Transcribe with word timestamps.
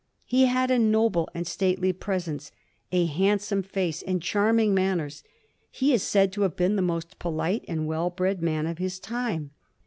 He 0.25 0.47
had 0.47 0.71
a 0.71 0.79
noble 0.79 1.29
and 1.35 1.45
stately 1.45 1.93
presence, 1.93 2.51
a 2.91 3.05
handsome 3.05 3.61
face, 3.61 4.01
and 4.01 4.19
charming 4.19 4.73
manners. 4.73 5.23
He 5.69 5.93
is 5.93 6.01
said 6.01 6.31
to 6.33 6.41
have 6.41 6.55
been 6.55 6.75
the 6.75 6.81
most 6.81 7.19
polite 7.19 7.63
and 7.67 7.81
weU 7.87 8.15
bred 8.15 8.41
man 8.41 8.65
of 8.65 8.79
his 8.79 8.99
time. 8.99 9.51